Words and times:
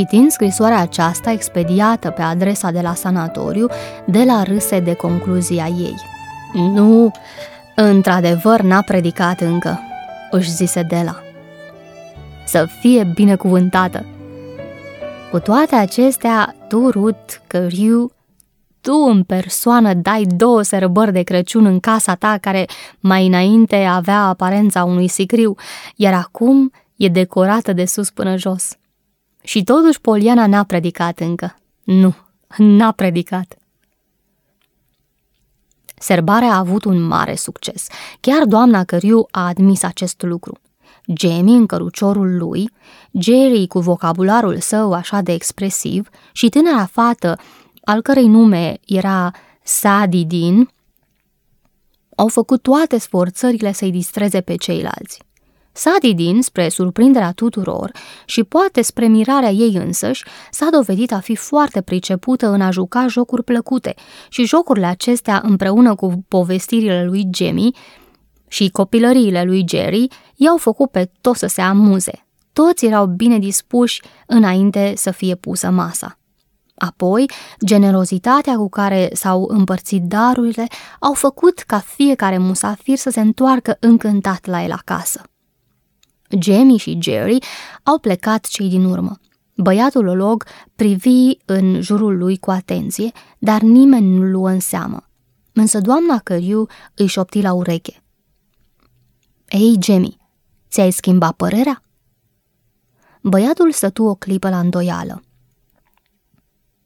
Citind 0.00 0.30
scrisoarea 0.30 0.80
aceasta 0.80 1.30
expediată 1.30 2.10
pe 2.10 2.22
adresa 2.22 2.70
de 2.70 2.80
la 2.80 2.94
sanatoriu, 2.94 3.66
de 4.06 4.24
la 4.24 4.42
râse 4.42 4.80
de 4.80 4.94
concluzia 4.94 5.66
ei. 5.66 5.94
Nu, 6.52 7.12
într-adevăr 7.76 8.60
n-a 8.60 8.82
predicat 8.82 9.40
încă, 9.40 9.80
își 10.30 10.50
zise 10.50 10.82
Dela. 10.82 11.16
Să 12.46 12.66
fie 12.80 13.10
binecuvântată! 13.14 14.04
Cu 15.30 15.38
toate 15.38 15.74
acestea, 15.74 16.54
tu, 16.68 16.90
Ruth 16.90 17.34
Căriu, 17.46 18.10
tu 18.80 18.92
în 18.92 19.22
persoană 19.22 19.94
dai 19.94 20.22
două 20.36 20.62
sărbări 20.62 21.12
de 21.12 21.22
Crăciun 21.22 21.64
în 21.64 21.80
casa 21.80 22.14
ta 22.14 22.38
care 22.40 22.64
mai 23.00 23.26
înainte 23.26 23.76
avea 23.76 24.20
aparența 24.20 24.84
unui 24.84 25.08
sicriu, 25.08 25.54
iar 25.96 26.14
acum 26.14 26.72
e 26.96 27.08
decorată 27.08 27.72
de 27.72 27.84
sus 27.84 28.10
până 28.10 28.36
jos. 28.36 28.74
Și 29.42 29.64
totuși 29.64 30.00
Poliana 30.00 30.46
n-a 30.46 30.64
predicat 30.64 31.18
încă. 31.18 31.56
Nu, 31.84 32.14
n-a 32.56 32.92
predicat. 32.92 33.54
Serbarea 35.98 36.52
a 36.52 36.58
avut 36.58 36.84
un 36.84 37.02
mare 37.02 37.34
succes. 37.34 37.86
Chiar 38.20 38.44
doamna 38.44 38.84
Căriu 38.84 39.26
a 39.30 39.46
admis 39.46 39.82
acest 39.82 40.22
lucru. 40.22 40.58
Jamie 41.16 41.56
în 41.56 41.66
căruciorul 41.66 42.36
lui, 42.36 42.70
Jerry 43.12 43.66
cu 43.66 43.78
vocabularul 43.80 44.58
său 44.60 44.92
așa 44.92 45.20
de 45.20 45.32
expresiv 45.32 46.08
și 46.32 46.48
tânăra 46.48 46.86
fată, 46.86 47.38
al 47.84 48.02
cărei 48.02 48.26
nume 48.26 48.78
era 48.86 49.30
Sadie 49.62 50.24
Dean, 50.24 50.68
au 52.16 52.28
făcut 52.28 52.62
toate 52.62 52.98
sforțările 52.98 53.72
să-i 53.72 53.90
distreze 53.90 54.40
pe 54.40 54.54
ceilalți. 54.54 55.22
Sadidin, 55.80 56.42
spre 56.42 56.68
surprinderea 56.68 57.32
tuturor 57.32 57.90
și 58.24 58.42
poate 58.42 58.82
spre 58.82 59.06
mirarea 59.06 59.50
ei 59.50 59.74
însăși, 59.74 60.24
s-a 60.50 60.68
dovedit 60.70 61.12
a 61.12 61.20
fi 61.20 61.36
foarte 61.36 61.80
pricepută 61.80 62.48
în 62.48 62.60
a 62.60 62.70
juca 62.70 63.06
jocuri 63.06 63.44
plăcute 63.44 63.94
și 64.28 64.44
jocurile 64.44 64.86
acestea 64.86 65.40
împreună 65.44 65.94
cu 65.94 66.24
povestirile 66.28 67.04
lui 67.04 67.28
Jamie 67.34 67.70
și 68.48 68.70
copilăriile 68.70 69.42
lui 69.42 69.64
Jerry 69.68 70.06
i-au 70.34 70.56
făcut 70.56 70.90
pe 70.90 71.10
toți 71.20 71.38
să 71.38 71.46
se 71.46 71.60
amuze. 71.60 72.26
Toți 72.52 72.86
erau 72.86 73.06
bine 73.06 73.38
dispuși 73.38 74.02
înainte 74.26 74.92
să 74.96 75.10
fie 75.10 75.34
pusă 75.34 75.70
masa. 75.70 76.18
Apoi, 76.74 77.30
generozitatea 77.64 78.56
cu 78.56 78.68
care 78.68 79.10
s-au 79.12 79.44
împărțit 79.48 80.02
darurile 80.02 80.66
au 80.98 81.12
făcut 81.12 81.58
ca 81.58 81.78
fiecare 81.78 82.38
musafir 82.38 82.96
să 82.96 83.10
se 83.10 83.20
întoarcă 83.20 83.76
încântat 83.80 84.46
la 84.46 84.62
el 84.62 84.72
acasă. 84.72 85.22
Jamie 86.38 86.76
și 86.76 86.98
Jerry 87.00 87.38
au 87.82 87.98
plecat 87.98 88.46
cei 88.46 88.68
din 88.68 88.84
urmă. 88.84 89.18
Băiatul 89.56 90.06
olog 90.06 90.44
privi 90.74 91.36
în 91.44 91.80
jurul 91.80 92.18
lui 92.18 92.38
cu 92.38 92.50
atenție, 92.50 93.10
dar 93.38 93.60
nimeni 93.60 94.16
nu 94.16 94.22
luă 94.22 94.48
în 94.48 94.60
seamă. 94.60 95.08
Însă 95.52 95.80
doamna 95.80 96.18
Căriu 96.18 96.66
îi 96.94 97.06
șopti 97.06 97.40
la 97.40 97.52
ureche. 97.52 98.02
Ei, 99.48 99.76
Jamie, 99.82 100.16
ți-ai 100.70 100.90
schimbat 100.90 101.32
părerea? 101.32 101.82
Băiatul 103.22 103.72
stătu 103.72 104.04
o 104.04 104.14
clipă 104.14 104.48
la 104.48 104.58
îndoială. 104.58 105.22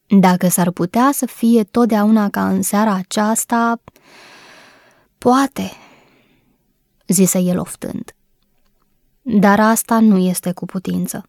Dacă 0.06 0.48
s-ar 0.48 0.70
putea 0.70 1.10
să 1.12 1.26
fie 1.26 1.64
totdeauna 1.64 2.30
ca 2.30 2.48
în 2.48 2.62
seara 2.62 2.92
aceasta, 2.92 3.82
poate, 5.18 5.70
zise 7.06 7.38
el 7.38 7.58
oftând. 7.58 8.13
Dar 9.26 9.60
asta 9.60 10.00
nu 10.00 10.18
este 10.18 10.52
cu 10.52 10.64
putință. 10.64 11.28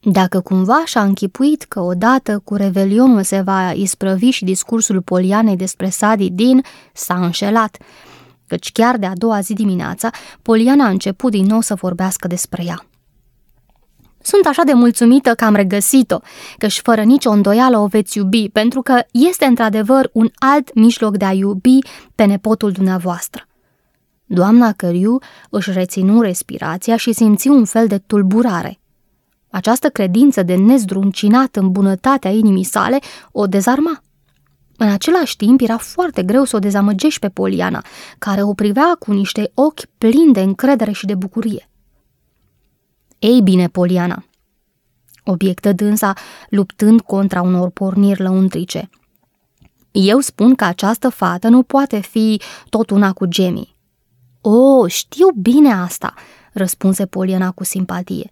Dacă 0.00 0.40
cumva 0.40 0.82
și-a 0.84 1.02
închipuit 1.02 1.62
că 1.62 1.80
odată 1.80 2.38
cu 2.44 2.54
revelionul 2.54 3.22
se 3.22 3.40
va 3.40 3.72
isprăvi 3.72 4.30
și 4.30 4.44
discursul 4.44 5.02
Polianei 5.02 5.56
despre 5.56 5.88
Sadi 5.88 6.30
Din, 6.30 6.62
s-a 6.92 7.24
înșelat, 7.24 7.76
căci 8.46 8.72
chiar 8.72 8.96
de 8.96 9.06
a 9.06 9.14
doua 9.14 9.40
zi 9.40 9.52
dimineața, 9.52 10.10
Poliana 10.42 10.84
a 10.84 10.88
început 10.88 11.30
din 11.30 11.44
nou 11.44 11.60
să 11.60 11.74
vorbească 11.74 12.26
despre 12.26 12.64
ea. 12.64 12.84
Sunt 14.22 14.46
așa 14.46 14.62
de 14.62 14.72
mulțumită 14.72 15.34
că 15.34 15.44
am 15.44 15.54
regăsit-o, 15.54 16.18
căci 16.58 16.80
fără 16.80 17.02
nicio 17.02 17.30
îndoială 17.30 17.78
o 17.78 17.86
veți 17.86 18.18
iubi, 18.18 18.48
pentru 18.48 18.82
că 18.82 19.04
este 19.12 19.44
într-adevăr 19.44 20.10
un 20.12 20.30
alt 20.38 20.74
mijloc 20.74 21.16
de 21.16 21.24
a 21.24 21.32
iubi 21.32 21.78
pe 22.14 22.24
nepotul 22.24 22.72
dumneavoastră. 22.72 23.44
Doamna 24.32 24.72
Căriu 24.72 25.18
își 25.50 25.72
reținu 25.72 26.20
respirația 26.20 26.96
și 26.96 27.12
simți 27.12 27.48
un 27.48 27.64
fel 27.64 27.86
de 27.86 27.98
tulburare. 27.98 28.78
Această 29.50 29.88
credință 29.88 30.42
de 30.42 30.54
nezdruncinat 30.54 31.56
în 31.56 31.70
bunătatea 31.70 32.30
inimii 32.30 32.64
sale 32.64 32.98
o 33.32 33.46
dezarma. 33.46 34.02
În 34.76 34.88
același 34.88 35.36
timp 35.36 35.60
era 35.60 35.76
foarte 35.76 36.22
greu 36.22 36.44
să 36.44 36.56
o 36.56 36.58
dezamăgești 36.58 37.20
pe 37.20 37.28
Poliana, 37.28 37.84
care 38.18 38.42
o 38.42 38.54
privea 38.54 38.96
cu 38.98 39.12
niște 39.12 39.50
ochi 39.54 39.86
plini 39.98 40.32
de 40.32 40.40
încredere 40.40 40.92
și 40.92 41.06
de 41.06 41.14
bucurie. 41.14 41.70
Ei 43.18 43.40
bine, 43.42 43.68
Poliana, 43.68 44.24
obiectă 45.24 45.72
dânsa, 45.72 46.12
luptând 46.48 47.00
contra 47.00 47.42
unor 47.42 47.70
porniri 47.70 48.22
lăuntrice. 48.22 48.90
Eu 49.90 50.20
spun 50.20 50.54
că 50.54 50.64
această 50.64 51.08
fată 51.08 51.48
nu 51.48 51.62
poate 51.62 52.00
fi 52.00 52.40
tot 52.68 52.90
una 52.90 53.12
cu 53.12 53.26
Jamie. 53.30 53.68
O, 54.40 54.86
știu 54.86 55.28
bine 55.40 55.72
asta, 55.72 56.14
răspunse 56.52 57.06
Poliana 57.06 57.50
cu 57.50 57.64
simpatie. 57.64 58.30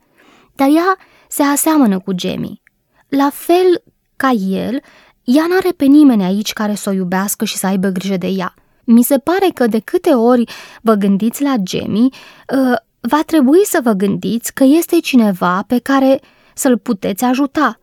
Dar 0.55 0.69
ea 0.69 0.97
se 1.29 1.43
aseamănă 1.43 1.99
cu 1.99 2.13
Jamie. 2.17 2.63
La 3.09 3.31
fel 3.33 3.83
ca 4.17 4.31
el, 4.31 4.81
ea 5.25 5.47
n-are 5.49 5.71
pe 5.77 5.85
nimeni 5.85 6.25
aici 6.25 6.53
care 6.53 6.75
să 6.75 6.89
o 6.89 6.93
iubească 6.93 7.45
și 7.45 7.57
să 7.57 7.67
aibă 7.67 7.89
grijă 7.89 8.17
de 8.17 8.27
ea. 8.27 8.55
Mi 8.85 9.03
se 9.03 9.19
pare 9.19 9.49
că 9.55 9.67
de 9.67 9.79
câte 9.79 10.11
ori 10.11 10.45
vă 10.83 10.95
gândiți 10.95 11.43
la 11.43 11.55
Jamie, 11.67 12.03
uh, 12.03 12.77
va 13.01 13.23
trebui 13.27 13.65
să 13.65 13.81
vă 13.83 13.93
gândiți 13.93 14.55
că 14.55 14.65
este 14.65 15.01
cineva 15.01 15.65
pe 15.67 15.79
care 15.79 16.21
să-l 16.55 16.79
puteți 16.79 17.25
ajuta. 17.25 17.79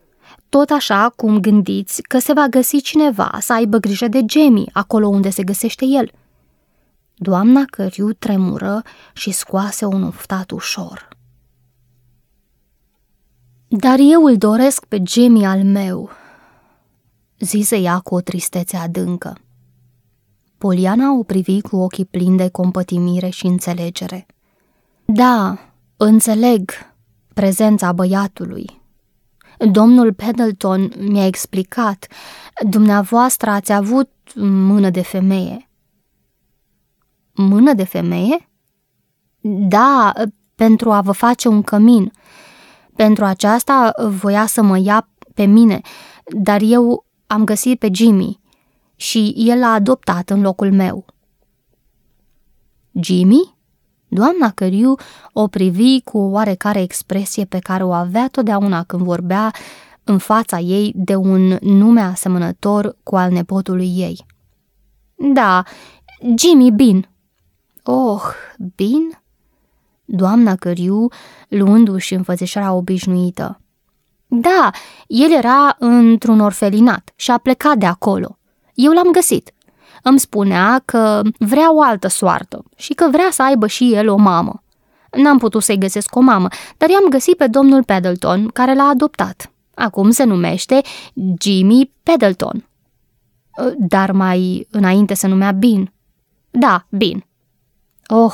Tot 0.49 0.69
așa 0.69 1.13
cum 1.15 1.39
gândiți 1.39 2.01
că 2.01 2.19
se 2.19 2.33
va 2.33 2.47
găsi 2.47 2.81
cineva 2.81 3.37
să 3.39 3.53
aibă 3.53 3.77
grijă 3.77 4.07
de 4.07 4.21
Jamie 4.27 4.69
acolo 4.73 5.07
unde 5.07 5.29
se 5.29 5.43
găsește 5.43 5.85
el– 5.85 6.11
Doamna 7.15 7.63
Căriu 7.65 8.13
tremură 8.13 8.81
și 9.13 9.31
scoase 9.31 9.85
un 9.85 10.03
uftat 10.03 10.51
ușor. 10.51 11.07
Dar 13.67 13.97
eu 13.99 14.23
îl 14.23 14.37
doresc 14.37 14.85
pe 14.85 15.01
Jamie 15.03 15.45
al 15.47 15.63
meu, 15.63 16.09
zise 17.39 17.77
ea 17.77 17.99
cu 17.99 18.15
o 18.15 18.21
tristețe 18.21 18.77
adâncă. 18.77 19.37
Poliana 20.57 21.17
o 21.17 21.23
privi 21.23 21.61
cu 21.61 21.75
ochii 21.75 22.05
plini 22.05 22.37
de 22.37 22.49
compătimire 22.49 23.29
și 23.29 23.45
înțelegere. 23.45 24.25
Da, 25.05 25.57
înțeleg 25.97 26.71
prezența 27.33 27.91
băiatului. 27.91 28.81
Domnul 29.71 30.13
Pendleton 30.13 30.91
mi-a 30.97 31.25
explicat, 31.25 32.07
dumneavoastră 32.69 33.49
ați 33.49 33.71
avut 33.71 34.09
mână 34.35 34.89
de 34.89 35.01
femeie. 35.01 35.69
Mână 37.35 37.73
de 37.73 37.83
femeie? 37.83 38.49
Da, 39.41 40.13
pentru 40.55 40.91
a 40.91 41.01
vă 41.01 41.11
face 41.11 41.47
un 41.47 41.61
cămin. 41.61 42.11
Pentru 42.95 43.25
aceasta 43.25 43.93
voia 44.09 44.45
să 44.45 44.61
mă 44.61 44.77
ia 44.77 45.09
pe 45.33 45.45
mine, 45.45 45.81
dar 46.25 46.61
eu 46.61 47.05
am 47.27 47.43
găsit 47.43 47.79
pe 47.79 47.89
Jimmy 47.93 48.39
și 48.95 49.33
el 49.37 49.59
l-a 49.59 49.71
adoptat 49.71 50.29
în 50.29 50.41
locul 50.41 50.71
meu. 50.71 51.05
Jimmy? 52.91 53.55
Doamna 54.07 54.51
Căriu 54.51 54.95
o 55.33 55.47
privi 55.47 56.01
cu 56.01 56.17
o 56.17 56.29
oarecare 56.29 56.81
expresie 56.81 57.45
pe 57.45 57.59
care 57.59 57.83
o 57.83 57.91
avea 57.91 58.27
totdeauna 58.27 58.83
când 58.83 59.01
vorbea 59.01 59.53
în 60.03 60.17
fața 60.17 60.59
ei 60.59 60.91
de 60.95 61.15
un 61.15 61.57
nume 61.61 62.01
asemănător 62.01 62.97
cu 63.03 63.15
al 63.15 63.31
nepotului 63.31 63.97
ei. 63.97 64.25
Da, 65.33 65.63
Jimmy 66.37 66.71
Bin, 66.71 67.09
Oh, 67.87 68.21
bin? 68.75 69.19
Doamna 70.05 70.55
Căriu, 70.55 71.07
luându-și 71.47 72.13
înfățișarea 72.13 72.73
obișnuită. 72.73 73.61
Da, 74.27 74.71
el 75.07 75.31
era 75.31 75.75
într-un 75.79 76.39
orfelinat 76.39 77.11
și 77.15 77.31
a 77.31 77.37
plecat 77.37 77.77
de 77.77 77.85
acolo. 77.85 78.37
Eu 78.73 78.91
l-am 78.91 79.11
găsit. 79.11 79.53
Îmi 80.03 80.19
spunea 80.19 80.81
că 80.85 81.21
vrea 81.39 81.73
o 81.73 81.81
altă 81.81 82.07
soartă 82.07 82.63
și 82.75 82.93
că 82.93 83.07
vrea 83.11 83.27
să 83.31 83.43
aibă 83.43 83.67
și 83.67 83.93
el 83.93 84.09
o 84.09 84.15
mamă. 84.15 84.63
N-am 85.11 85.37
putut 85.37 85.63
să-i 85.63 85.77
găsesc 85.77 86.15
o 86.15 86.19
mamă, 86.19 86.47
dar 86.77 86.89
i-am 86.89 87.09
găsit 87.09 87.37
pe 87.37 87.47
domnul 87.47 87.83
Pendleton, 87.83 88.47
care 88.47 88.73
l-a 88.73 88.83
adoptat. 88.83 89.51
Acum 89.73 90.09
se 90.09 90.23
numește 90.23 90.81
Jimmy 91.39 91.91
Pendleton. 92.03 92.69
Dar 93.77 94.11
mai 94.11 94.67
înainte 94.71 95.13
se 95.13 95.27
numea 95.27 95.51
Bin. 95.51 95.93
Da, 96.49 96.85
Bin. 96.89 97.25
Oh, 98.07 98.33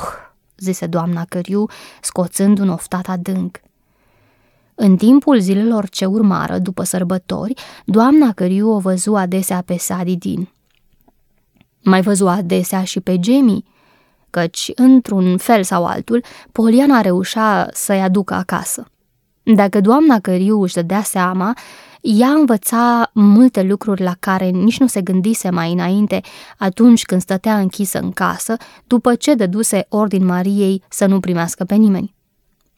zise 0.58 0.88
doamna 0.88 1.26
Căriu, 1.26 1.66
scoțând 2.02 2.60
un 2.60 2.70
oftat 2.70 3.08
adânc. 3.08 3.60
În 4.76 4.98
timpul 4.98 5.40
zilelor 5.40 5.90
ce 5.90 6.06
urmară, 6.06 6.58
după 6.58 6.84
sărbători, 6.84 7.54
doamna 7.86 8.34
Căriu 8.34 8.70
o 8.70 8.80
văzu 8.80 9.16
adesea 9.16 9.62
pe 9.66 9.78
Sadidin. 9.78 10.50
Mai 11.84 12.02
văzu 12.02 12.28
adesea 12.28 12.84
și 12.84 13.00
pe 13.00 13.20
Jamie, 13.22 13.64
căci, 14.30 14.72
într-un 14.76 15.38
fel 15.38 15.64
sau 15.64 15.86
altul, 15.86 16.24
Poliana 16.52 17.02
reușea 17.02 17.70
să-i 17.74 18.02
aducă 18.02 18.34
acasă. 18.34 18.86
Dacă 19.44 19.82
doamna 19.82 20.20
Căriu 20.20 20.62
își 20.62 20.74
dădea 20.74 21.02
seama, 21.02 21.58
ea 22.02 22.30
învăța 22.30 23.10
multe 23.14 23.62
lucruri 23.62 24.02
la 24.02 24.16
care 24.20 24.46
nici 24.50 24.80
nu 24.80 24.88
se 24.88 25.02
gândise 25.02 25.50
mai 25.50 25.72
înainte 25.72 26.22
atunci 26.58 27.04
când 27.04 27.22
stătea 27.22 27.60
închisă 27.60 28.00
în 28.00 28.12
casă, 28.12 28.56
după 28.88 29.16
ce 29.16 29.34
dăduse 29.34 29.86
ordin 29.90 30.26
Mariei 30.26 30.84
să 30.90 31.06
nu 31.06 31.20
primească 31.20 31.64
pe 31.64 31.76
nimeni. 31.76 32.14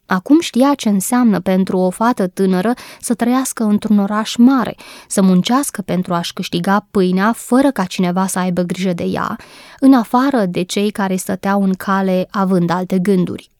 Acum 0.05 0.39
știa 0.39 0.73
ce 0.73 0.89
înseamnă 0.89 1.39
pentru 1.39 1.77
o 1.77 1.89
fată 1.89 2.27
tânără 2.27 2.73
să 2.99 3.13
trăiască 3.13 3.63
într-un 3.63 3.99
oraș 3.99 4.35
mare, 4.35 4.75
să 5.07 5.21
muncească 5.21 5.81
pentru 5.81 6.13
a-și 6.13 6.33
câștiga 6.33 6.87
pâinea 6.91 7.31
fără 7.31 7.71
ca 7.71 7.83
cineva 7.83 8.27
să 8.27 8.39
aibă 8.39 8.61
grijă 8.61 8.93
de 8.93 9.03
ea, 9.03 9.35
în 9.79 9.93
afară 9.93 10.45
de 10.45 10.61
cei 10.61 10.91
care 10.91 11.15
stăteau 11.15 11.63
în 11.63 11.73
cale 11.73 12.27
având 12.31 12.69
alte 12.69 12.99
gânduri. 12.99 13.51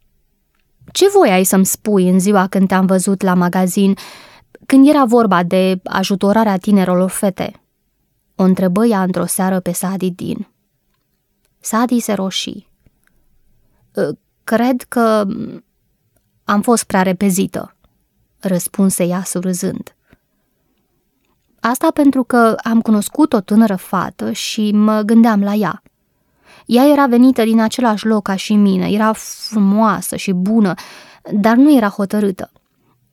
Ce 0.91 1.05
ai 1.31 1.43
să-mi 1.43 1.65
spui 1.65 2.09
în 2.09 2.19
ziua 2.19 2.47
când 2.47 2.67
te-am 2.67 2.85
văzut 2.85 3.21
la 3.21 3.33
magazin, 3.33 3.95
când 4.65 4.87
era 4.87 5.05
vorba 5.05 5.43
de 5.43 5.79
ajutorarea 5.83 6.57
tinerilor 6.57 7.09
fete? 7.09 7.61
O 8.35 8.43
întrebă 8.43 8.85
ea 8.85 9.03
într-o 9.03 9.25
seară 9.25 9.59
pe 9.59 9.71
Sadi 9.71 10.11
Din. 10.11 10.47
Sadi 11.59 11.99
se 11.99 12.13
roșii. 12.13 12.67
Ă, 13.95 14.11
cred 14.43 14.81
că 14.81 15.25
am 16.43 16.61
fost 16.61 16.83
prea 16.83 17.01
repezită, 17.01 17.75
răspunse 18.39 19.03
ea 19.03 19.23
surâzând. 19.23 19.95
Asta 21.59 21.91
pentru 21.91 22.23
că 22.23 22.55
am 22.63 22.81
cunoscut 22.81 23.33
o 23.33 23.39
tânără 23.39 23.75
fată 23.75 24.31
și 24.31 24.71
mă 24.71 25.01
gândeam 25.01 25.43
la 25.43 25.53
ea. 25.53 25.83
Ea 26.65 26.87
era 26.87 27.05
venită 27.05 27.43
din 27.43 27.59
același 27.59 28.05
loc 28.05 28.23
ca 28.23 28.35
și 28.35 28.55
mine, 28.55 28.89
era 28.89 29.13
frumoasă 29.13 30.15
și 30.15 30.31
bună, 30.31 30.73
dar 31.31 31.55
nu 31.55 31.75
era 31.75 31.87
hotărâtă. 31.87 32.51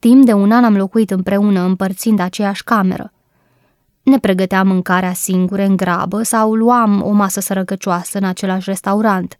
Timp 0.01 0.25
de 0.25 0.33
un 0.33 0.51
an 0.51 0.63
am 0.63 0.77
locuit 0.77 1.11
împreună, 1.11 1.61
împărțind 1.61 2.19
aceeași 2.19 2.63
cameră. 2.63 3.13
Ne 4.03 4.19
pregăteam 4.19 4.67
mâncarea 4.67 5.13
singure 5.13 5.65
în 5.65 5.75
grabă 5.75 6.23
sau 6.23 6.53
luam 6.53 7.01
o 7.01 7.11
masă 7.11 7.39
sărăcăcioasă 7.39 8.17
în 8.17 8.23
același 8.23 8.69
restaurant. 8.69 9.37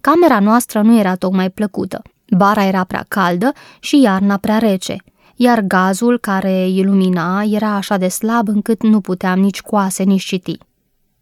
Camera 0.00 0.40
noastră 0.40 0.80
nu 0.82 0.98
era 0.98 1.14
tocmai 1.14 1.50
plăcută. 1.50 2.02
Bara 2.28 2.64
era 2.64 2.84
prea 2.84 3.04
caldă 3.08 3.52
și 3.80 4.00
iarna 4.00 4.36
prea 4.36 4.58
rece, 4.58 4.96
iar 5.36 5.60
gazul 5.60 6.18
care 6.18 6.68
ilumina 6.68 7.42
era 7.42 7.74
așa 7.74 7.96
de 7.96 8.08
slab 8.08 8.48
încât 8.48 8.82
nu 8.82 9.00
puteam 9.00 9.40
nici 9.40 9.60
coase, 9.60 10.02
nici 10.02 10.24
citi. 10.24 10.58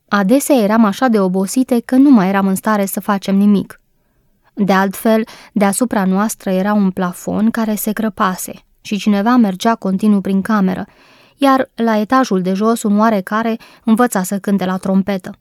Adesea 0.09 0.57
eram 0.57 0.85
așa 0.85 1.09
de 1.09 1.21
obosite 1.21 1.83
că 1.85 1.97
nu 1.97 2.11
mai 2.11 2.29
eram 2.29 2.47
în 2.47 2.55
stare 2.55 2.85
să 2.85 3.01
facem 3.01 3.37
nimic. 3.37 3.81
De 4.55 4.73
altfel, 4.73 5.25
deasupra 5.53 6.05
noastră 6.05 6.51
era 6.51 6.73
un 6.73 6.91
plafon 6.91 7.51
care 7.51 7.75
se 7.75 7.93
crăpase 7.93 8.53
și 8.81 8.97
cineva 8.97 9.37
mergea 9.37 9.75
continuu 9.75 10.21
prin 10.21 10.43
cameră, 10.43 10.87
iar 11.37 11.71
la 11.75 11.97
etajul 11.97 12.43
de 12.43 12.53
jos 12.53 12.83
un 12.83 12.99
oarecare 12.99 13.57
învăța 13.85 14.23
să 14.23 14.39
cânte 14.39 14.65
la 14.65 14.77
trompetă. 14.77 15.39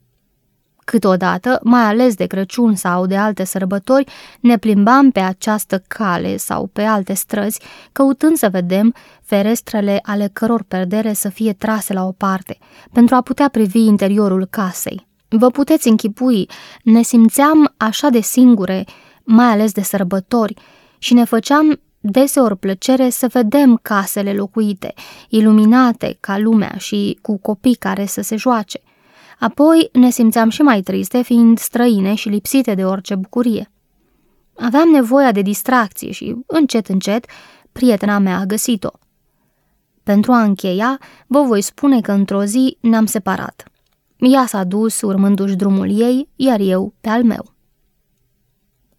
Câteodată, 0.86 1.60
mai 1.64 1.82
ales 1.82 2.16
de 2.16 2.26
Crăciun 2.26 2.76
sau 2.76 3.06
de 3.06 3.18
alte 3.18 3.44
sărbători, 3.44 4.12
ne 4.40 4.58
plimbam 4.58 5.12
pe 5.12 5.20
această 5.20 5.84
cale 5.88 6.38
sau 6.38 6.68
pe 6.68 6.82
alte 6.82 7.14
străzi, 7.14 7.62
căutând 7.92 8.38
să 8.38 8.50
vedem 8.50 8.94
ferestrele 9.22 10.00
ale 10.02 10.30
căror 10.34 10.64
perdere 10.64 11.14
să 11.14 11.30
fie 11.30 11.54
trase 11.54 11.94
la 11.94 12.06
o 12.06 12.12
parte, 12.12 12.58
pentru 12.92 13.16
a 13.16 13.22
putea 13.22 13.50
privi 13.50 13.80
interiorul 13.80 14.46
casei. 14.46 15.08
Vă 15.38 15.50
puteți 15.50 15.88
închipui, 15.88 16.50
ne 16.84 17.02
simțeam 17.02 17.74
așa 17.78 18.10
de 18.10 18.22
singure, 18.22 18.86
mai 19.24 19.46
ales 19.46 19.72
de 19.72 19.82
sărbători, 19.82 20.54
și 20.98 21.14
ne 21.14 21.24
făceam 21.24 21.80
deseori 22.00 22.58
plăcere 22.58 23.10
să 23.10 23.28
vedem 23.28 23.80
casele 23.82 24.34
locuite, 24.34 24.94
iluminate 25.30 26.18
ca 26.20 26.38
lumea 26.38 26.76
și 26.78 27.18
cu 27.22 27.38
copii 27.38 27.76
care 27.76 28.06
să 28.06 28.22
se 28.22 28.36
joace– 28.36 28.82
Apoi 29.44 29.90
ne 29.92 30.10
simțeam 30.10 30.50
și 30.50 30.62
mai 30.62 30.82
triste, 30.82 31.22
fiind 31.22 31.60
străine 31.60 32.14
și 32.14 32.30
lipsite 32.30 32.74
de 32.74 32.86
orice 32.86 33.16
bucurie. 33.16 33.72
Aveam 34.58 34.90
nevoia 34.90 35.32
de 35.32 35.42
distracție 35.42 36.12
și, 36.12 36.36
încet, 36.48 36.88
încet, 36.88 37.26
prietena 37.72 38.18
mea 38.18 38.38
a 38.38 38.46
găsit-o. 38.46 38.90
Pentru 40.04 40.32
a 40.32 40.42
încheia, 40.42 41.00
vă 41.28 41.42
voi 41.42 41.62
spune 41.62 42.02
că 42.02 42.12
într-o 42.12 42.44
zi 42.44 42.78
ne-am 42.82 43.06
separat. 43.06 43.72
Ea 44.26 44.46
s-a 44.46 44.64
dus 44.64 45.02
urmându-și 45.02 45.56
drumul 45.56 46.00
ei, 46.00 46.30
iar 46.36 46.60
eu 46.60 46.94
pe 47.02 47.10
al 47.10 47.24
meu. 47.24 47.54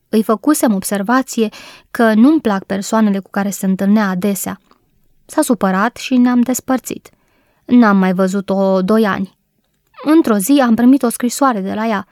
Îi 0.08 0.22
făcusem 0.22 0.74
observație 0.74 1.48
că 1.90 2.14
nu-mi 2.14 2.40
plac 2.40 2.64
persoanele 2.64 3.18
cu 3.18 3.30
care 3.30 3.50
se 3.50 3.66
întâlnea 3.66 4.08
adesea. 4.08 4.60
S-a 5.26 5.42
supărat 5.42 5.96
și 5.96 6.16
ne-am 6.16 6.40
despărțit. 6.40 7.10
N-am 7.64 7.96
mai 7.96 8.12
văzut-o 8.12 8.82
doi 8.82 9.06
ani. 9.06 9.38
Într-o 10.04 10.36
zi 10.36 10.60
am 10.60 10.74
primit 10.74 11.02
o 11.02 11.08
scrisoare 11.08 11.60
de 11.60 11.74
la 11.74 11.86
ea. 11.86 12.06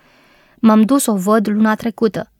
M-am 0.61 0.83
dus 0.83 1.07
o 1.07 1.15
văd 1.15 1.49
luna 1.49 1.75
trecută. 1.75 2.32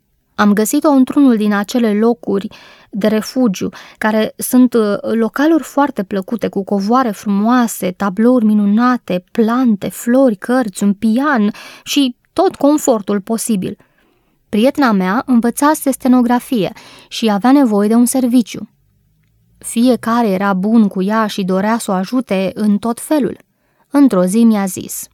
Am 0.43 0.53
găsit-o 0.53 0.91
într-unul 0.91 1.37
din 1.37 1.53
acele 1.53 1.95
locuri 1.95 2.49
de 2.91 3.07
refugiu, 3.07 3.69
care 3.99 4.33
sunt 4.37 4.75
uh, 4.75 4.97
localuri 5.01 5.63
foarte 5.63 6.03
plăcute, 6.03 6.49
cu 6.49 6.65
covoare 6.65 7.11
frumoase, 7.11 7.91
tablouri 7.91 8.45
minunate, 8.45 9.25
plante, 9.33 9.89
flori, 9.89 10.37
cărți, 10.37 10.83
un 10.83 10.95
pian 10.95 11.51
și 11.85 12.17
tot 12.33 12.55
confortul 12.57 13.21
posibil. 13.21 13.77
Prietena 14.49 14.93
mea 14.93 15.23
învățase 15.27 15.91
stenografie 15.91 16.73
și 17.09 17.31
avea 17.31 17.53
nevoie 17.53 17.89
de 17.89 17.95
un 17.95 18.07
serviciu. 18.07 18.69
Fiecare 19.59 20.29
era 20.29 20.53
bun 20.53 20.89
cu 20.89 21.03
ea 21.03 21.27
și 21.27 21.45
dorea 21.45 21.79
să 21.79 21.91
o 21.91 21.95
ajute 21.95 22.51
în 22.55 22.79
tot 22.79 23.01
felul. 23.01 23.37
Într-o 23.91 24.25
zi 24.25 24.45
mi-a 24.45 24.65
zis– 24.65 25.03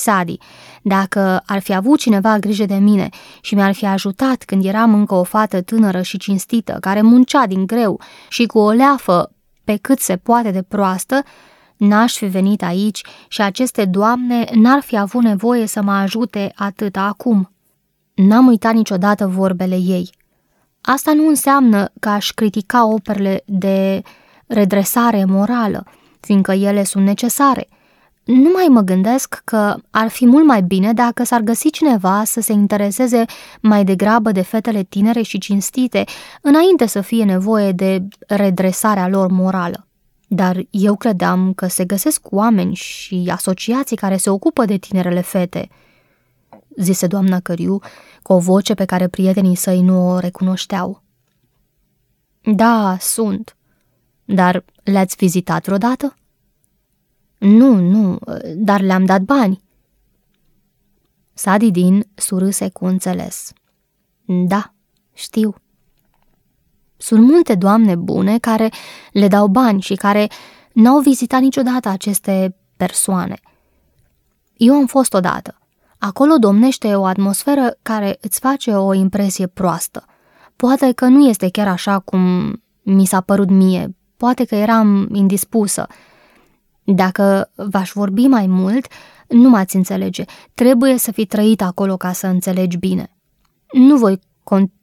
Sadi, 0.00 0.38
dacă 0.82 1.42
ar 1.46 1.58
fi 1.58 1.74
avut 1.74 1.98
cineva 1.98 2.38
grijă 2.38 2.64
de 2.64 2.74
mine 2.74 3.08
și 3.40 3.54
mi-ar 3.54 3.72
fi 3.72 3.86
ajutat 3.86 4.42
când 4.44 4.64
eram 4.64 4.94
încă 4.94 5.14
o 5.14 5.22
fată 5.22 5.62
tânără 5.62 6.02
și 6.02 6.18
cinstită, 6.18 6.76
care 6.80 7.02
muncea 7.02 7.46
din 7.46 7.66
greu 7.66 8.00
și 8.28 8.46
cu 8.46 8.58
o 8.58 8.70
leafă 8.70 9.32
pe 9.64 9.76
cât 9.76 9.98
se 9.98 10.16
poate 10.16 10.50
de 10.50 10.62
proastă, 10.62 11.22
n-aș 11.76 12.16
fi 12.16 12.26
venit 12.26 12.62
aici 12.62 13.02
și 13.28 13.42
aceste 13.42 13.84
doamne 13.84 14.44
n-ar 14.54 14.80
fi 14.80 14.98
avut 14.98 15.22
nevoie 15.22 15.66
să 15.66 15.82
mă 15.82 15.92
ajute 15.92 16.52
atât 16.56 16.96
acum. 16.96 17.50
N-am 18.14 18.46
uitat 18.46 18.74
niciodată 18.74 19.26
vorbele 19.26 19.76
ei. 19.76 20.10
Asta 20.80 21.12
nu 21.12 21.28
înseamnă 21.28 21.90
că 22.00 22.08
aș 22.08 22.30
critica 22.30 22.86
operele 22.86 23.42
de 23.46 24.02
redresare 24.46 25.24
morală, 25.24 25.84
fiindcă 26.20 26.52
ele 26.52 26.84
sunt 26.84 27.04
necesare– 27.04 27.68
nu 28.24 28.50
mai 28.54 28.66
mă 28.68 28.80
gândesc 28.80 29.42
că 29.44 29.76
ar 29.90 30.08
fi 30.08 30.26
mult 30.26 30.46
mai 30.46 30.62
bine 30.62 30.92
dacă 30.92 31.24
s-ar 31.24 31.40
găsi 31.40 31.70
cineva 31.70 32.24
să 32.24 32.40
se 32.40 32.52
intereseze 32.52 33.24
mai 33.60 33.84
degrabă 33.84 34.32
de 34.32 34.42
fetele 34.42 34.82
tinere 34.82 35.22
și 35.22 35.38
cinstite, 35.38 36.04
înainte 36.40 36.86
să 36.86 37.00
fie 37.00 37.24
nevoie 37.24 37.72
de 37.72 38.08
redresarea 38.26 39.08
lor 39.08 39.30
morală. 39.30 39.86
Dar 40.28 40.62
eu 40.70 40.96
credeam 40.96 41.52
că 41.52 41.66
se 41.66 41.84
găsesc 41.84 42.32
oameni 42.32 42.74
și 42.74 43.28
asociații 43.32 43.96
care 43.96 44.16
se 44.16 44.30
ocupă 44.30 44.64
de 44.64 44.76
tinerele 44.76 45.20
fete, 45.20 45.68
zise 46.76 47.06
doamna 47.06 47.40
Căriu 47.40 47.78
cu 48.22 48.32
o 48.32 48.38
voce 48.38 48.74
pe 48.74 48.84
care 48.84 49.08
prietenii 49.08 49.54
săi 49.54 49.80
nu 49.80 50.08
o 50.08 50.18
recunoșteau. 50.18 51.02
Da, 52.42 52.96
sunt. 53.00 53.56
Dar 54.24 54.64
le-ați 54.82 55.16
vizitat 55.16 55.64
vreodată? 55.64 56.14
Nu, 57.40 57.74
nu, 57.74 58.18
dar 58.56 58.80
le-am 58.80 59.04
dat 59.04 59.22
bani. 59.22 59.62
Sadidin 61.32 62.06
surâse 62.14 62.68
cu 62.68 62.84
înțeles. 62.86 63.52
Da, 64.24 64.74
știu. 65.14 65.54
Sunt 66.96 67.26
multe 67.26 67.54
doamne 67.54 67.94
bune 67.94 68.38
care 68.38 68.70
le 69.12 69.28
dau 69.28 69.46
bani 69.46 69.80
și 69.80 69.94
care 69.94 70.28
n-au 70.72 71.00
vizitat 71.00 71.40
niciodată 71.40 71.88
aceste 71.88 72.56
persoane. 72.76 73.40
Eu 74.56 74.74
am 74.74 74.86
fost 74.86 75.14
odată. 75.14 75.58
Acolo 75.98 76.36
domnește 76.38 76.94
o 76.94 77.04
atmosferă 77.04 77.76
care 77.82 78.18
îți 78.20 78.38
face 78.38 78.70
o 78.74 78.94
impresie 78.94 79.46
proastă. 79.46 80.04
Poate 80.56 80.92
că 80.92 81.06
nu 81.06 81.28
este 81.28 81.50
chiar 81.50 81.68
așa 81.68 81.98
cum 81.98 82.52
mi 82.82 83.04
s-a 83.04 83.20
părut 83.20 83.50
mie, 83.50 83.96
poate 84.16 84.44
că 84.44 84.54
eram 84.54 85.08
indispusă. 85.12 85.86
Dacă 86.84 87.50
v-aș 87.54 87.90
vorbi 87.94 88.26
mai 88.26 88.46
mult, 88.46 88.86
nu 89.28 89.48
m-ați 89.48 89.76
înțelege. 89.76 90.24
Trebuie 90.54 90.98
să 90.98 91.12
fi 91.12 91.26
trăit 91.26 91.62
acolo 91.62 91.96
ca 91.96 92.12
să 92.12 92.26
înțelegi 92.26 92.76
bine. 92.76 93.16
Nu 93.72 93.96
voi 93.96 94.18
con- 94.18 94.80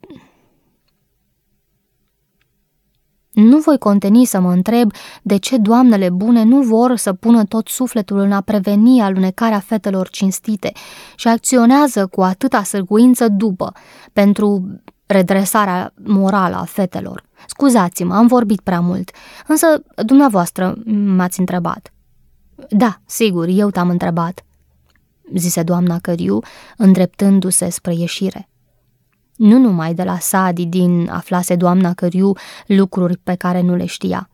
Nu 3.31 3.57
voi 3.57 3.77
conteni 3.77 4.25
să 4.25 4.39
mă 4.39 4.51
întreb 4.51 4.91
de 5.21 5.37
ce 5.37 5.57
doamnele 5.57 6.09
bune 6.09 6.43
nu 6.43 6.61
vor 6.61 6.95
să 6.95 7.13
pună 7.13 7.43
tot 7.43 7.67
sufletul 7.67 8.17
în 8.19 8.31
a 8.31 8.41
preveni 8.41 9.01
alunecarea 9.01 9.59
fetelor 9.59 10.09
cinstite 10.09 10.71
și 11.15 11.27
acționează 11.27 12.07
cu 12.07 12.21
atâta 12.21 12.63
sârguință 12.63 13.27
după, 13.27 13.71
pentru 14.13 14.81
redresarea 15.07 15.93
morală 16.03 16.55
a 16.55 16.63
fetelor. 16.63 17.23
Scuzați-mă, 17.47 18.15
am 18.15 18.27
vorbit 18.27 18.59
prea 18.59 18.79
mult, 18.79 19.11
însă 19.47 19.83
dumneavoastră 20.05 20.75
m-ați 20.85 21.39
întrebat. 21.39 21.91
Da, 22.69 22.99
sigur, 23.05 23.47
eu 23.47 23.69
te-am 23.69 23.89
întrebat, 23.89 24.45
zise 25.35 25.63
doamna 25.63 25.99
Căriu, 25.99 26.39
îndreptându-se 26.77 27.69
spre 27.69 27.93
ieșire. 27.95 28.49
Nu 29.35 29.57
numai 29.57 29.93
de 29.93 30.03
la 30.03 30.19
Sadi 30.19 30.65
din 30.65 31.09
aflase 31.09 31.55
doamna 31.55 31.93
Căriu 31.93 32.33
lucruri 32.67 33.17
pe 33.17 33.35
care 33.35 33.61
nu 33.61 33.75
le 33.75 33.85
știa, 33.85 34.29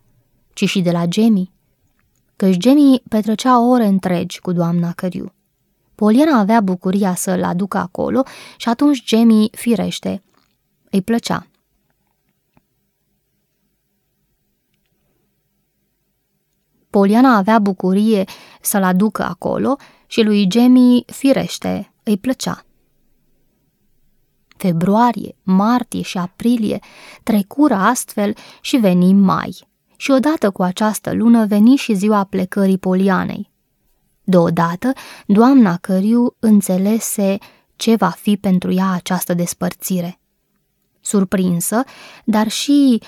ci 0.52 0.68
și 0.68 0.80
de 0.80 0.90
la 0.90 1.06
Gemmy, 1.06 1.52
căci 2.36 2.56
Gemmy 2.56 3.02
petrecea 3.08 3.60
ore 3.60 3.86
întregi 3.86 4.40
cu 4.40 4.52
doamna 4.52 4.92
Căriu. 4.92 5.32
Poliana 5.94 6.38
avea 6.38 6.60
bucuria 6.60 7.14
să-l 7.14 7.44
aducă 7.44 7.78
acolo 7.78 8.22
și 8.56 8.68
atunci 8.68 9.04
Gemmy, 9.04 9.48
firește, 9.52 10.22
îi 10.94 11.02
plăcea. 11.02 11.46
Poliana 16.90 17.36
avea 17.36 17.58
bucurie 17.58 18.24
să-l 18.60 18.82
aducă 18.82 19.22
acolo 19.22 19.76
și 20.06 20.22
lui 20.22 20.46
Gemmy, 20.46 21.04
firește, 21.06 21.92
îi 22.02 22.18
plăcea. 22.18 22.64
Februarie, 24.56 25.36
martie 25.42 26.02
și 26.02 26.18
aprilie 26.18 26.78
trecură 27.22 27.74
astfel 27.74 28.34
și 28.60 28.76
veni 28.76 29.12
mai. 29.12 29.68
Și 29.96 30.10
odată 30.10 30.50
cu 30.50 30.62
această 30.62 31.12
lună 31.12 31.46
veni 31.46 31.76
și 31.76 31.94
ziua 31.94 32.24
plecării 32.24 32.78
Polianei. 32.78 33.50
Deodată, 34.24 34.92
doamna 35.26 35.76
Căriu 35.76 36.36
înțelese 36.38 37.38
ce 37.76 37.96
va 37.96 38.10
fi 38.10 38.36
pentru 38.36 38.72
ea 38.72 38.90
această 38.90 39.34
despărțire. 39.34 40.18
Surprinsă, 41.04 41.82
dar 42.24 42.48
și 42.48 43.02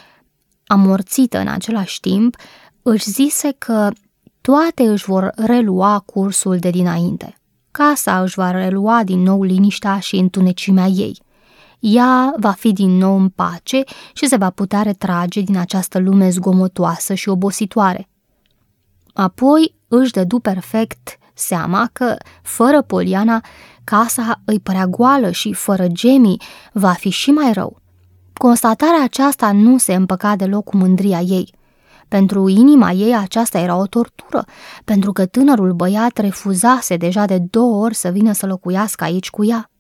amorțită 0.67 1.39
în 1.39 1.49
același 1.49 2.01
timp, 2.01 2.37
își 2.83 3.11
zise 3.11 3.55
că 3.59 3.91
toate 4.41 4.83
își 4.83 5.05
vor 5.05 5.33
relua 5.37 5.99
cursul 5.99 6.57
de 6.59 6.71
dinainte. 6.71 7.39
Casa 7.71 8.21
își 8.21 8.35
va 8.35 8.51
relua 8.51 9.05
din 9.05 9.23
nou 9.23 9.43
liniștea 9.43 9.99
și 9.99 10.17
întunecimea 10.17 10.87
ei 10.87 11.25
ea 11.79 12.35
va 12.37 12.51
fi 12.51 12.73
din 12.73 12.97
nou 12.97 13.17
în 13.17 13.29
pace 13.29 13.83
și 14.13 14.27
se 14.27 14.37
va 14.37 14.51
putea 14.51 14.83
retrage 14.83 15.41
din 15.41 15.57
această 15.57 15.99
lume 15.99 16.31
zgomotoasă 16.31 17.15
și 17.15 17.29
obositoare. 17.29 18.09
Apoi 19.13 19.75
își 19.89 20.13
dădu 20.13 20.39
perfect 20.39 21.19
seama 21.35 21.89
că, 21.93 22.17
fără 22.43 22.83
Poliana, 22.83 23.45
casa 23.85 24.41
îi 24.45 24.61
părea 24.61 24.87
goală 24.87 25.31
și, 25.31 25.53
fără 25.53 25.87
Gemii, 25.87 26.41
va 26.73 26.93
fi 26.93 27.09
și 27.09 27.31
mai 27.31 27.53
rău. 27.53 27.81
Constatarea 28.39 29.03
aceasta 29.03 29.53
nu 29.53 29.79
se 29.79 29.95
împăca 29.95 30.37
deloc 30.37 30.65
cu 30.65 30.77
mândria 30.77 31.21
ei. 31.21 31.55
Pentru 32.09 32.49
inima 32.49 32.91
ei 32.91 33.17
aceasta 33.17 33.59
era 33.59 33.77
o 33.77 33.87
tortură, 33.87 34.45
pentru 34.85 35.13
că 35.13 35.27
tânărul 35.27 35.73
băiat 35.73 36.19
refuzase 36.19 36.97
deja 36.97 37.25
de 37.25 37.39
două 37.51 37.85
ori 37.85 37.95
să 37.95 38.09
vină 38.09 38.33
să 38.33 38.47
locuiască 38.47 39.05
aici 39.05 39.31
cu 39.31 39.45
ea. 39.45 39.71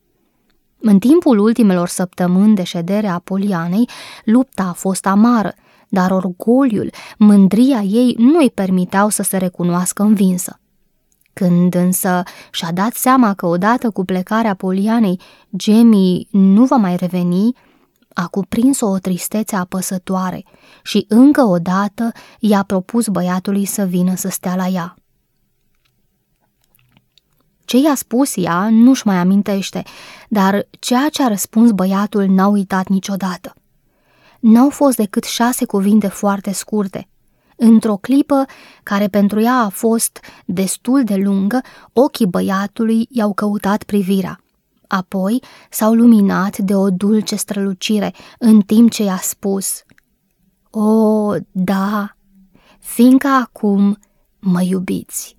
În 0.81 0.99
timpul 0.99 1.39
ultimelor 1.39 1.89
săptămâni 1.89 2.55
de 2.55 2.63
ședere 2.63 3.09
a 3.09 3.19
Polianei, 3.19 3.89
lupta 4.25 4.63
a 4.63 4.73
fost 4.73 5.07
amară, 5.07 5.55
dar 5.89 6.11
orgoliul, 6.11 6.91
mândria 7.19 7.81
ei 7.81 8.15
nu 8.19 8.39
îi 8.39 8.51
permiteau 8.51 9.09
să 9.09 9.23
se 9.23 9.37
recunoască 9.37 10.03
învinsă. 10.03 10.61
Când 11.33 11.75
însă 11.75 12.23
și-a 12.51 12.73
dat 12.73 12.93
seama 12.93 13.35
că 13.35 13.47
odată 13.47 13.91
cu 13.91 14.05
plecarea 14.05 14.55
Polianei, 14.55 15.21
Jamie 15.59 16.27
nu 16.31 16.65
va 16.65 16.77
mai 16.77 16.97
reveni, 16.97 17.53
a 18.19 18.27
cuprins-o 18.29 18.87
o 18.87 18.99
tristețe 18.99 19.57
apăsătoare 19.57 20.45
și 20.83 21.05
încă 21.09 21.43
o 21.43 21.59
dată 21.59 22.13
i-a 22.39 22.63
propus 22.63 23.09
băiatului 23.09 23.65
să 23.65 23.85
vină 23.85 24.15
să 24.15 24.29
stea 24.29 24.57
la 24.57 24.67
ea. 24.67 24.95
Ce 27.65 27.77
i-a 27.77 27.95
spus 27.95 28.37
ea 28.37 28.69
nu-și 28.71 29.07
mai 29.07 29.17
amintește, 29.17 29.83
dar 30.29 30.69
ceea 30.79 31.09
ce 31.09 31.23
a 31.23 31.29
răspuns 31.29 31.71
băiatul 31.71 32.27
n-a 32.27 32.47
uitat 32.47 32.89
niciodată. 32.89 33.55
N-au 34.41 34.71
fost 34.71 34.97
decât 34.97 35.25
șase 35.25 35.65
cuvinte 35.65 36.09
foarte 36.09 36.53
scurte. 36.53 37.09
Într-o 37.57 37.97
clipă, 37.97 38.45
care 38.83 39.09
pentru 39.09 39.41
ea 39.41 39.55
a 39.55 39.69
fost 39.69 40.21
destul 40.45 41.05
de 41.05 41.17
lungă, 41.17 41.61
ochii 41.93 42.27
băiatului 42.27 43.07
i-au 43.11 43.33
căutat 43.35 43.83
privirea. 43.83 44.41
Apoi 44.88 45.43
s-au 45.71 45.93
luminat 45.93 46.59
de 46.59 46.75
o 46.75 46.90
dulce 46.90 47.37
strălucire, 47.37 48.12
în 48.38 48.61
timp 48.61 48.90
ce 48.90 49.02
i-a 49.02 49.19
spus 49.23 49.83
O, 50.71 51.33
da, 51.50 52.16
fiindcă 52.78 53.28
acum 53.28 53.99
mă 54.38 54.62
iubiți. 54.62 55.37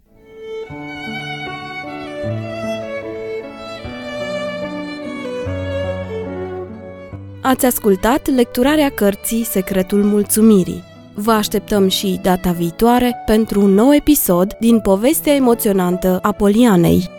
Ați 7.41 7.65
ascultat 7.65 8.29
lecturarea 8.35 8.89
cărții 8.89 9.43
Secretul 9.43 10.03
Mulțumirii. 10.03 10.83
Vă 11.13 11.31
așteptăm 11.31 11.87
și 11.87 12.19
data 12.21 12.51
viitoare 12.51 13.15
pentru 13.25 13.61
un 13.61 13.73
nou 13.73 13.93
episod 13.93 14.53
din 14.59 14.79
povestea 14.79 15.33
emoționantă 15.33 16.19
a 16.21 16.31
Polianei. 16.31 17.16